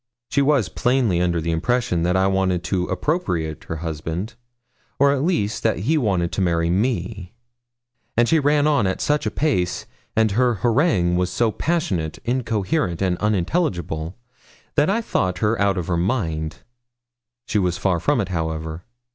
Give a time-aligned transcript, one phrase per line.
[0.31, 4.33] She was plainly under the impression that I wanted to appropriate her husband,
[4.97, 7.35] or, at least, that he wanted to marry me;
[8.17, 9.85] and she ran on at such a pace,
[10.15, 14.17] and her harangue was so passionate, incoherent, and unintelligible,
[14.73, 16.63] that I thought her out of her mind:
[17.45, 18.83] she was far from it, however.